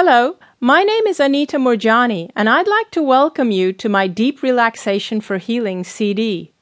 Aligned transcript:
Hello, 0.00 0.36
my 0.60 0.84
name 0.84 1.08
is 1.08 1.18
Anita 1.18 1.56
Moorjani, 1.56 2.30
and 2.36 2.48
I'd 2.48 2.68
like 2.68 2.92
to 2.92 3.02
welcome 3.02 3.50
you 3.50 3.72
to 3.72 3.88
my 3.88 4.06
Deep 4.06 4.44
Relaxation 4.44 5.20
for 5.20 5.38
Healing 5.38 5.82
CD. 5.82 6.52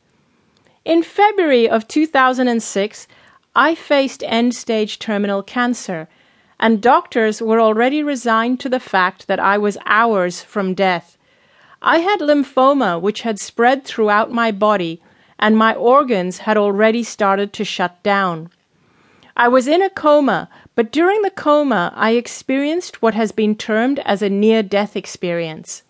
In 0.87 1.03
February 1.03 1.69
of 1.69 1.87
2006, 1.87 3.07
I 3.55 3.75
faced 3.75 4.25
end 4.25 4.55
stage 4.55 4.99
terminal 4.99 5.43
cancer, 5.43 6.09
and 6.59 6.81
doctors 6.81 7.43
were 7.43 7.61
already 7.61 8.03
resigned 8.03 8.59
to 8.61 8.71
the 8.71 8.81
fact 8.81 9.27
that 9.27 9.39
I 9.39 9.59
was 9.59 9.77
hours 9.85 10.41
from 10.41 10.73
death. 10.73 11.19
I 11.83 11.99
had 11.99 12.21
lymphoma, 12.21 12.99
which 12.99 13.21
had 13.21 13.39
spread 13.39 13.85
throughout 13.85 14.33
my 14.33 14.51
body, 14.51 15.03
and 15.39 15.59
my 15.59 15.75
organs 15.75 16.39
had 16.39 16.57
already 16.57 17.03
started 17.03 17.53
to 17.53 17.67
shut 17.67 18.03
down. 18.03 18.49
I 19.39 19.49
was 19.49 19.69
in 19.69 19.83
a 19.83 19.91
coma, 19.91 20.49
but 20.75 20.91
during 20.91 21.21
the 21.21 21.31
coma 21.31 21.93
I 21.95 22.13
experienced 22.13 23.03
what 23.03 23.13
has 23.13 23.33
been 23.33 23.55
termed 23.55 23.99
as 24.07 24.23
a 24.23 24.31
near 24.31 24.63
death 24.63 24.97
experience. 24.97 25.83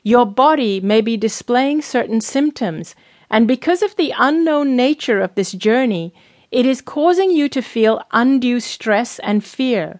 Your 0.04 0.28
body 0.28 0.80
may 0.80 1.02
be 1.02 1.18
displaying 1.18 1.82
certain 1.82 2.22
symptoms, 2.22 2.94
and 3.32 3.48
because 3.48 3.82
of 3.82 3.96
the 3.96 4.14
unknown 4.16 4.76
nature 4.76 5.20
of 5.20 5.34
this 5.34 5.52
journey, 5.52 6.14
it 6.52 6.68
is 6.68 6.80
causing 6.80 7.32
you 7.32 7.50
to 7.50 7.64
feel 7.64 8.04
undue 8.12 8.60
stress 8.60 9.18
and 9.24 9.44
fear. 9.44 10.00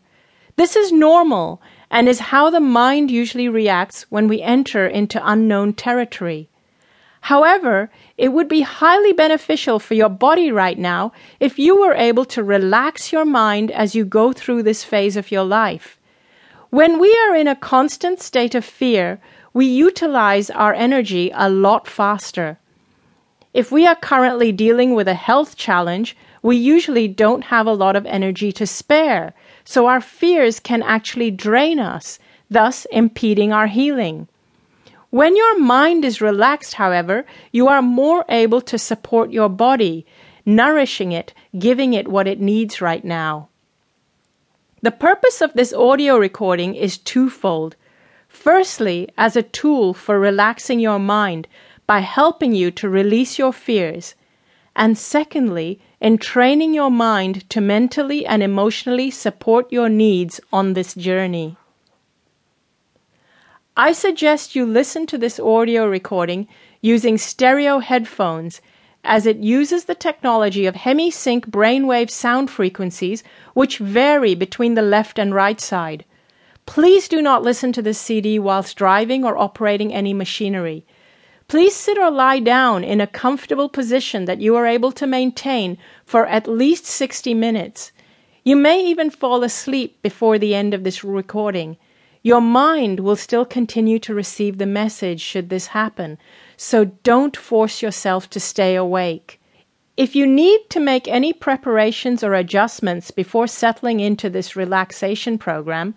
This 0.58 0.76
is 0.76 0.92
normal 0.92 1.60
and 1.94 2.10
is 2.10 2.32
how 2.34 2.50
the 2.50 2.60
mind 2.60 3.12
usually 3.12 3.48
reacts 3.48 4.08
when 4.10 4.28
we 4.28 4.42
enter 4.42 4.88
into 4.88 5.22
unknown 5.24 5.72
territory. 5.74 6.50
However, 7.22 7.92
it 8.18 8.34
would 8.34 8.48
be 8.48 8.62
highly 8.62 9.14
beneficial 9.14 9.78
for 9.78 9.94
your 9.94 10.10
body 10.10 10.52
right 10.52 10.80
now 10.80 11.12
if 11.40 11.60
you 11.60 11.80
were 11.80 11.94
able 11.94 12.26
to 12.26 12.44
relax 12.44 13.14
your 13.14 13.26
mind 13.26 13.70
as 13.70 13.94
you 13.94 14.06
go 14.06 14.34
through 14.34 14.64
this 14.64 14.84
phase 14.84 15.16
of 15.16 15.32
your 15.32 15.44
life. 15.44 16.00
When 16.72 17.00
we 17.00 17.16
are 17.28 17.36
in 17.36 17.48
a 17.48 17.56
constant 17.56 18.20
state 18.20 18.56
of 18.56 18.66
fear, 18.66 19.20
we 19.54 19.68
utilize 19.68 20.50
our 20.50 20.74
energy 20.74 21.32
a 21.36 21.48
lot 21.48 21.88
faster. 21.88 22.58
If 23.54 23.72
we 23.72 23.86
are 23.86 23.96
currently 23.96 24.52
dealing 24.52 24.96
with 24.96 25.08
a 25.08 25.14
health 25.14 25.58
challenge, 25.58 26.18
we 26.44 26.58
usually 26.58 27.08
don't 27.08 27.46
have 27.46 27.66
a 27.66 27.74
lot 27.74 27.96
of 27.96 28.06
energy 28.06 28.52
to 28.52 28.68
spare, 28.68 29.34
so 29.64 29.88
our 29.88 30.02
fears 30.02 30.60
can 30.60 30.84
actually 30.84 31.32
drain 31.32 31.80
us, 31.80 32.20
thus 32.50 32.86
impeding 32.92 33.54
our 33.54 33.68
healing. 33.68 34.28
When 35.10 35.38
your 35.38 35.58
mind 35.60 36.04
is 36.04 36.22
relaxed, 36.22 36.74
however, 36.74 37.26
you 37.52 37.68
are 37.70 37.82
more 37.82 38.26
able 38.28 38.62
to 38.62 38.78
support 38.78 39.32
your 39.32 39.48
body, 39.48 40.06
nourishing 40.46 41.14
it, 41.14 41.34
giving 41.58 41.94
it 41.94 42.10
what 42.10 42.28
it 42.28 42.42
needs 42.42 42.82
right 42.82 43.06
now. 43.06 43.48
The 44.82 44.92
purpose 44.92 45.40
of 45.40 45.54
this 45.54 45.72
audio 45.72 46.18
recording 46.18 46.76
is 46.76 46.98
twofold. 46.98 47.78
Firstly, 48.28 49.08
as 49.18 49.38
a 49.38 49.44
tool 49.44 49.94
for 49.94 50.20
relaxing 50.20 50.82
your 50.82 51.00
mind 51.00 51.48
by 51.88 52.00
helping 52.00 52.54
you 52.54 52.70
to 52.72 52.90
release 52.90 53.40
your 53.40 53.54
fears, 53.54 54.16
and 54.76 54.98
secondly, 54.98 55.80
in 56.02 56.18
training 56.18 56.74
your 56.74 56.92
mind 56.92 57.50
to 57.50 57.62
mentally 57.62 58.26
and 58.26 58.42
emotionally 58.42 59.12
support 59.12 59.72
your 59.72 59.90
needs 59.90 60.42
on 60.52 60.74
this 60.74 60.94
journey. 60.94 61.56
I 63.78 63.92
suggest 63.92 64.56
you 64.56 64.66
listen 64.66 65.08
to 65.08 65.18
this 65.18 65.40
audio 65.40 65.88
recording 65.88 66.48
using 66.82 67.18
stereo 67.18 67.80
headphones 67.80 68.62
as 69.04 69.26
it 69.26 69.38
uses 69.38 69.86
the 69.86 69.96
technology 69.96 70.66
of 70.66 70.76
HemiSync 70.76 71.48
brainwave 71.50 72.10
sound 72.10 72.50
frequencies 72.50 73.24
which 73.54 73.80
vary 73.80 74.36
between 74.36 74.76
the 74.76 74.82
left 74.82 75.20
and 75.20 75.34
right 75.34 75.60
side. 75.60 76.06
Please 76.66 77.08
do 77.08 77.22
not 77.22 77.44
listen 77.44 77.74
to 77.74 77.82
this 77.82 78.00
CD 78.00 78.40
whilst 78.40 78.78
driving 78.78 79.26
or 79.26 79.38
operating 79.38 79.94
any 79.94 80.14
machinery. 80.14 80.86
Please 81.48 81.76
sit 81.76 81.98
or 81.98 82.10
lie 82.10 82.40
down 82.40 82.84
in 82.84 83.02
a 83.02 83.08
comfortable 83.08 83.70
position 83.70 84.26
that 84.26 84.42
you 84.42 84.56
are 84.56 84.66
able 84.66 84.92
to 84.94 85.06
maintain 85.06 85.78
for 86.06 86.26
at 86.26 86.48
least 86.48 86.86
60 86.86 87.34
minutes. 87.34 87.92
You 88.44 88.56
may 88.56 88.84
even 88.86 89.10
fall 89.10 89.44
asleep 89.44 90.02
before 90.02 90.40
the 90.40 90.56
end 90.56 90.74
of 90.74 90.84
this 90.84 91.04
recording. 91.04 91.78
Your 92.24 92.42
mind 92.42 93.02
will 93.02 93.18
still 93.18 93.46
continue 93.46 94.00
to 94.00 94.14
receive 94.14 94.58
the 94.58 94.66
message 94.66 95.22
should 95.22 95.50
this 95.50 95.68
happen, 95.68 96.18
so 96.56 96.86
don't 96.86 97.36
force 97.36 97.82
yourself 97.82 98.30
to 98.30 98.40
stay 98.40 98.76
awake. 98.76 99.40
If 99.96 100.16
you 100.16 100.26
need 100.26 100.70
to 100.70 100.80
make 100.80 101.08
any 101.08 101.34
preparations 101.34 102.24
or 102.24 102.34
adjustments 102.34 103.12
before 103.12 103.48
settling 103.48 104.00
into 104.00 104.30
this 104.30 104.56
relaxation 104.56 105.38
program, 105.38 105.96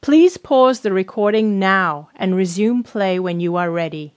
please 0.00 0.36
pause 0.36 0.80
the 0.80 0.92
recording 0.92 1.58
now 1.58 2.10
and 2.16 2.36
resume 2.36 2.82
play 2.82 3.18
when 3.18 3.40
you 3.40 3.56
are 3.56 3.70
ready. 3.70 4.12